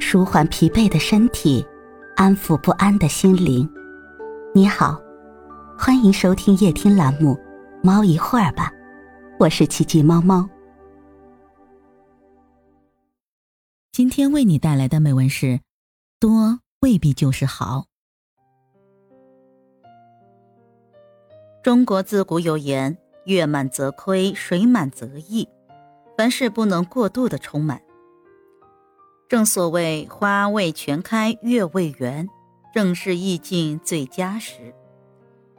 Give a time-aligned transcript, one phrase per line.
[0.00, 1.66] 舒缓疲惫的身体，
[2.16, 3.68] 安抚不安的心灵。
[4.54, 5.00] 你好，
[5.78, 7.34] 欢迎收听夜听栏目
[7.82, 8.70] 《猫一会儿吧》，
[9.38, 10.48] 我是奇迹猫猫。
[13.92, 15.60] 今天为你带来的美文是：
[16.20, 17.86] 多未必就是好。
[21.62, 25.48] 中国自古有言：“月满则亏，水满则溢。”
[26.16, 27.80] 凡事不能过度的充满。
[29.28, 32.26] 正所谓“花未全开，月未圆”，
[32.72, 34.74] 正是意境最佳时。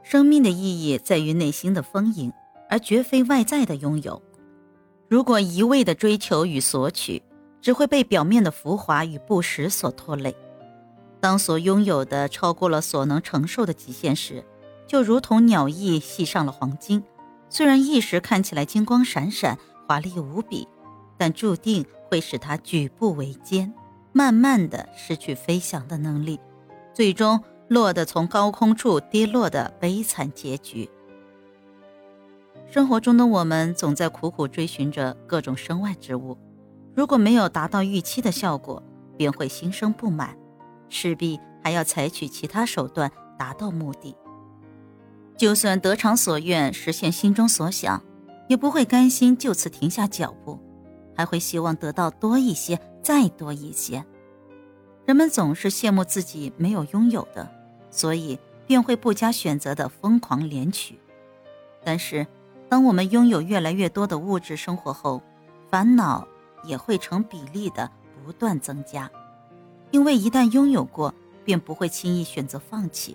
[0.02, 2.32] 生命的意义在于内心的丰盈，
[2.68, 4.20] 而绝非外在的拥有。
[5.08, 7.22] 如果一味的追求与索取，
[7.62, 10.34] 只会被表面的浮华与不实所拖累。
[11.20, 14.44] 当所拥有的超过了所能承受的极限时，
[14.88, 17.04] 就如同鸟翼系上了黄金，
[17.48, 20.66] 虽然一时看起来金光闪闪、华丽无比，
[21.20, 23.70] 但注定会使它举步维艰，
[24.10, 26.40] 慢慢的失去飞翔的能力，
[26.94, 30.88] 最终落得从高空处跌落的悲惨结局。
[32.70, 36.38] 生活中的我们总在苦苦追寻着各种身外之物，
[36.94, 38.82] 如果没有达到预期的效果，
[39.18, 40.34] 便会心生不满，
[40.88, 44.16] 势必还要采取其他手段达到目的。
[45.36, 48.02] 就算得偿所愿，实现心中所想，
[48.48, 50.58] 也不会甘心就此停下脚步，
[51.20, 54.02] 还会希望得到多一些，再多一些。
[55.04, 57.46] 人们总是羡慕自己没有拥有的，
[57.90, 60.98] 所以便会不加选择的疯狂连取。
[61.84, 62.26] 但是，
[62.70, 65.20] 当我们拥有越来越多的物质生活后，
[65.68, 66.26] 烦恼
[66.64, 67.90] 也会成比例的
[68.24, 69.10] 不断增加，
[69.90, 73.14] 因为一旦拥有过，便不会轻易选择放弃。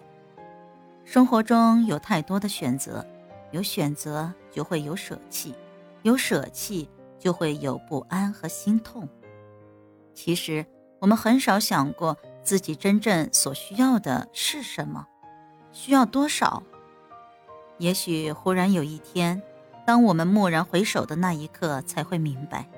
[1.06, 3.04] 生活中有太多的选择，
[3.50, 5.56] 有选择就会有舍弃，
[6.04, 6.88] 有舍弃
[7.26, 9.10] 就会有不安和心痛。
[10.14, 10.64] 其实
[11.00, 15.08] 我们很少想过自己真正所需要的是什么，
[15.72, 16.62] 需要多少。
[17.80, 19.42] 也许忽然有一天，
[19.88, 22.70] 当我们蓦然回首的那一刻，才会明白，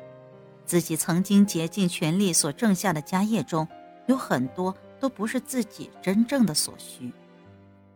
[0.64, 3.68] 自己曾经竭尽全力所挣下的家业中，
[4.06, 7.12] 有很多都不是自己真正的所需。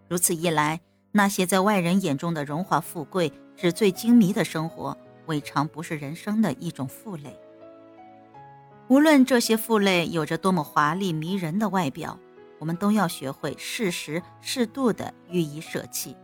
[0.10, 0.82] 如此一来，
[1.14, 4.98] 那些在外人眼中的荣华富贵、纸醉金迷的生活，
[5.32, 7.40] 未尝不是人生的一种负累。
[8.90, 12.20] 无论这些负累有着多么华丽迷人的外表，
[12.60, 16.18] 我们都要学会适时适度的予以舍弃，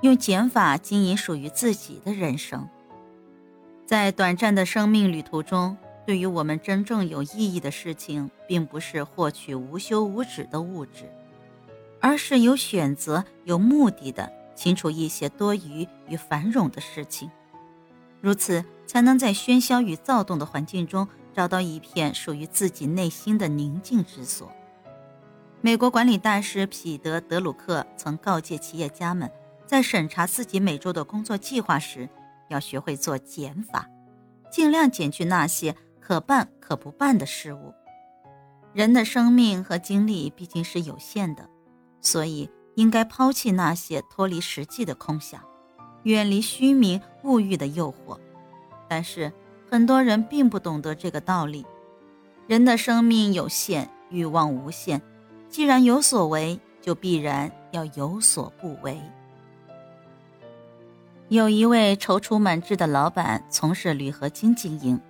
[0.00, 2.66] 用减法经营属于自己的人生。
[3.84, 11.04] 在短暂的生命旅途中，对于我们真正有意义的事情，并不是获取无休无止的物质。
[12.00, 17.30] 而是有选择、有目的的清除一些多余与繁冗的事情，
[18.20, 24.50] 如此才能在喧嚣与躁动的环境中找到一片属于自己内心的宁静之所。
[25.60, 29.30] 美国管理大师彼得·德鲁克曾告诫企业家们，
[29.66, 32.08] 在审查自己每周的工作计划时，
[32.48, 33.88] 要学会做减法，
[34.50, 37.74] 尽量减去那些可办可不办的事物。
[38.72, 41.48] 人的生命和精力毕竟是有限的。
[42.02, 45.42] 所以，应该抛弃那些脱离实际的空想，
[46.12, 48.16] 远离虚名物欲的诱惑。
[48.88, 49.32] 但是，
[49.68, 51.66] 很多人并不懂得这个道理。
[52.46, 55.02] 人的生命有限，欲望无限。
[55.48, 59.00] 既然有所为，就必然要有所不为。
[61.28, 65.00] 有一位踌躇满志的老板，从事铝合金经营，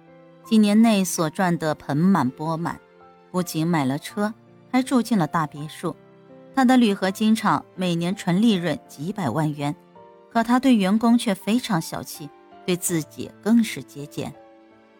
[0.44, 2.80] 几年内所赚得盆满钵满，
[3.30, 4.32] 不仅买了车，
[4.72, 5.94] 还住进了大别墅。
[6.54, 9.76] 他的铝合金厂每年纯利润几百万元，
[10.36, 12.28] 可他对员工却非常小气，
[12.66, 14.30] 对自己更是节俭。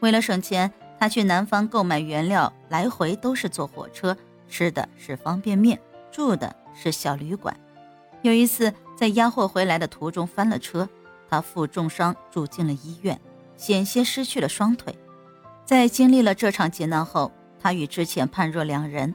[0.01, 4.17] 为了省钱，他去南方购买原料，来回都是坐火车，
[4.49, 5.79] 吃的是方便面，
[6.11, 7.55] 住的是小旅馆。
[8.23, 10.89] 有一次在押货回来的途中翻了车，
[11.29, 13.21] 他负重伤住进了医院，
[13.59, 14.99] 险些失去了双腿。
[15.67, 17.31] 在经历了这场劫难后，
[17.61, 19.15] 他与之前判若两人。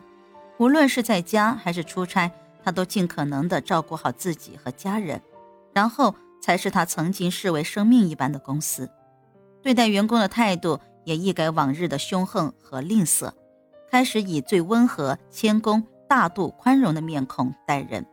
[0.59, 2.31] 无论是在家还是出差，
[2.63, 5.19] 他都尽可能的照顾好自己和家人，
[5.73, 8.89] 然后才是他曾经视为生命一般的公司。
[9.61, 13.31] 对待员工的态度也一改往日的凶横和吝啬，
[13.89, 18.05] 开始以最温和、谦恭、大度、宽容的面孔待人。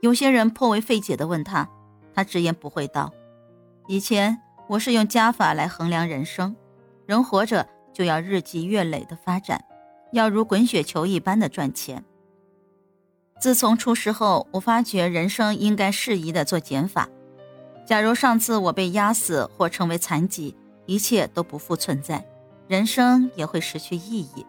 [0.00, 1.68] 有些人颇为费解的问他，
[2.14, 3.12] 他直言不讳道
[3.88, 6.54] ：“以前我是用加法来衡量人生，
[7.06, 9.64] 人活着就要日积月累的发展。”
[10.10, 12.02] 要如滚雪球一般的赚钱。
[13.40, 17.08] 自从出事后，我发觉人生应该适宜的做减法。
[17.86, 20.56] 假如上次我被压死或成为残疾，
[20.86, 22.26] 一切都不复存在，
[22.66, 24.44] 人生也会失去意义。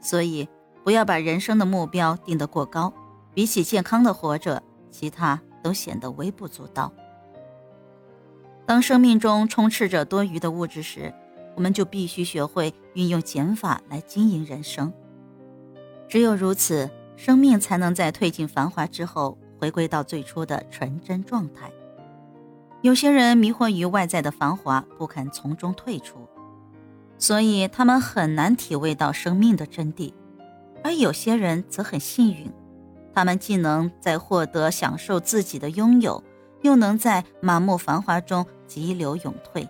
[0.00, 0.48] 所以，
[0.82, 2.92] 不要把人生的目标定得过高，
[3.32, 6.92] 比起健康的活着，其他都显得微不足道。
[8.66, 11.14] 当生命中充斥着多余的物质时，
[11.54, 14.92] 我们就必须学会运用减法来经营人生。
[16.08, 21.70] 只有如此，生命才能在褪尽繁华之后，回归到最初的纯真状态。
[22.82, 26.18] 有些人迷惑于外在的繁华，不肯从中退出，
[27.18, 30.12] 所以他们很难体味到生命的真谛；
[30.82, 32.52] 而有些人则很幸运，
[33.14, 36.22] 他们既能在获得享受自己的拥有，
[36.62, 39.66] 又能在满目繁华中急流勇退，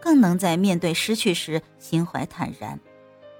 [0.00, 2.80] 更能在面对失去时心怀坦然。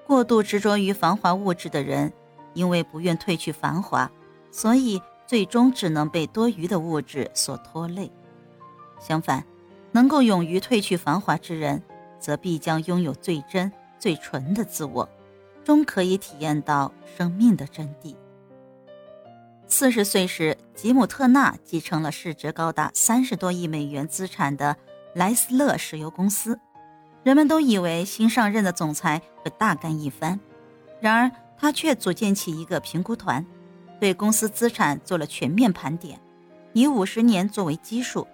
[0.06, 2.12] 过度执着于繁华物质的人，
[2.54, 4.10] 因为不愿褪去繁华，
[4.50, 8.10] 所以最终只能被多余的物质所拖累。
[9.00, 9.44] 相反，
[9.92, 11.82] 能够勇于褪去繁华之人，
[12.18, 15.08] 则必将拥有最真、最纯的自我，
[15.64, 18.14] 终可以体验到生命的真谛。
[19.66, 24.76] 四十岁时，吉姆特纳继承了市值高达三十多亿美元资产的
[25.14, 26.58] 莱斯勒石油公司。
[27.22, 30.40] 人们都以为新上任的总裁会大干一番，
[31.00, 31.30] 然而
[31.60, 33.44] 他却组建起一个评估团，
[34.00, 36.18] 对公司资产做了全面盘点，
[36.72, 38.26] 以五十年作为基数。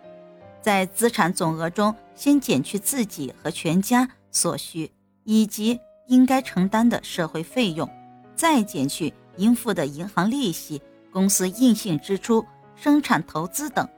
[0.63, 4.91] 在资产总额中，先减去自己和全家所需
[5.25, 7.89] 以及应该承担的社会费用，
[8.37, 10.81] 再减去应付的银行利息、
[11.11, 12.45] 公司硬性支出、
[12.77, 13.89] 生产投资等，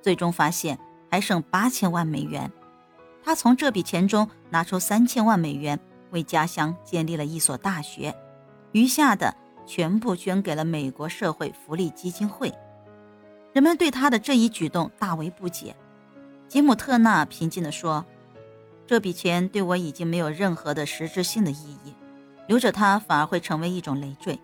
[0.00, 0.78] 最终发现
[1.10, 2.50] 还剩八千万美元。
[3.24, 5.78] 他从这笔钱中拿出三千万美元，
[6.10, 8.14] 为家乡建立了一所大学，
[8.72, 9.34] 余下的
[9.66, 12.52] 全部捐给了美国社会福利基金会。
[13.52, 15.74] 人们对他的这一举动大为不解。
[16.46, 18.04] 吉姆特纳平静地说
[18.86, 21.94] ：“这笔钱对我已经没有任何的实质性的意义，
[22.46, 24.38] 留着它反而会成为一种累赘，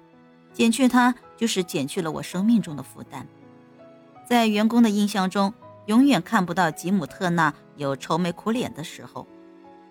[0.52, 3.26] 减去它就是减去了我生命中的负担。
[4.26, 5.52] 在员工的印象中，
[5.86, 9.26] 永远看不到吉姆特纳有愁眉苦脸的时候。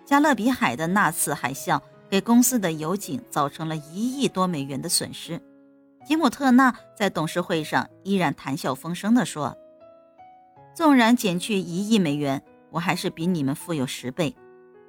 [0.03, 1.79] 加勒比海的那次海啸
[2.11, 5.41] 给公司的油井造成了一亿多美元的损失，
[6.05, 9.57] 吉姆特纳在董事会上依然谈笑风生地说。”
[10.75, 14.35] 纵然减去一亿美元，我还是比你们富有十倍，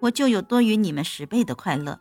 [0.00, 2.00] 我就有多于你们十倍的快乐。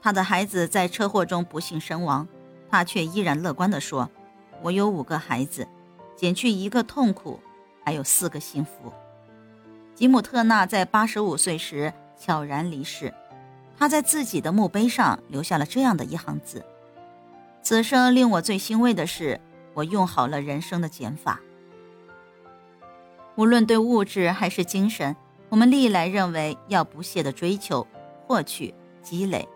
[0.00, 2.28] 他的孩子在车祸中不幸身亡，
[2.70, 4.08] 他却依然乐观地说
[4.62, 5.66] ：“我有五个孩子，
[6.14, 7.40] 减去一个痛苦，
[7.84, 8.92] 还有四个幸福。”
[9.92, 13.12] 吉姆特纳在八十五岁时悄然离世，
[13.84, 16.64] 他在自己的墓碑上留下了这样的一行字
[17.60, 19.38] ：“此生令我最欣慰的是，
[19.74, 21.38] 我用好了人生的减法。”
[23.36, 25.14] 无论对物质还是精神，
[25.50, 27.86] 我们历来认为要不懈的追求、
[28.26, 29.46] 获取、积累，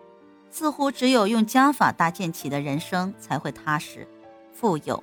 [0.50, 4.06] 似乎只有用加法搭建起的人生才会踏实、
[4.52, 5.02] 富有。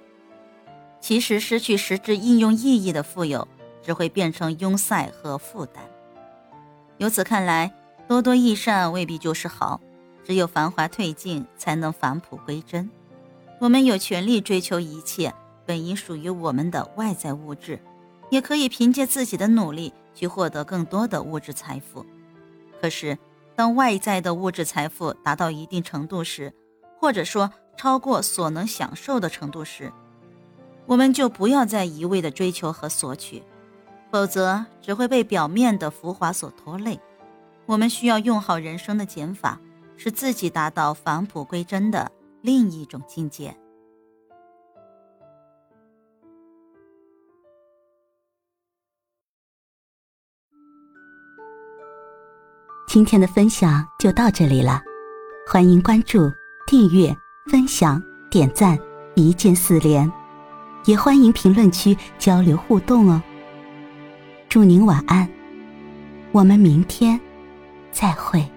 [1.00, 3.48] 其实，失去实质应用意义的富有，
[3.82, 5.84] 只会变成庸塞和负担。
[7.00, 7.74] 由此看来，
[8.08, 9.82] 多多益善未必就是好，
[10.24, 12.90] 只有繁华褪尽，才能返璞归真。
[13.60, 15.34] 我们有权利追求一切
[15.66, 17.80] 本应属于我们的外在物质。
[18.32, 22.04] 也可以凭借自己的努力去获得更多的物质财富。
[22.82, 23.18] 可是，
[23.56, 26.52] 当外在的物质财富达到一定程度时，
[27.00, 29.94] 或者说超过所能享受的程度时，
[30.88, 33.44] 我们就不要再一味的追求和索取，
[34.12, 37.00] 否则只会被表面的浮华所拖累。
[37.66, 39.60] 我们需要用好人生的减法，
[39.98, 43.56] 使自己达到返璞归真的另一种境界。
[52.88, 54.80] 今天的分享就到这里了，
[55.52, 56.32] 欢迎关注、
[56.66, 57.14] 订阅、
[57.52, 58.78] 分享、点赞，
[59.16, 60.10] 一键四连，
[60.86, 63.22] 也欢迎评论区交流互动哦。
[64.48, 65.28] 祝您晚安，
[66.32, 67.20] 我们明天
[67.96, 68.55] 再会。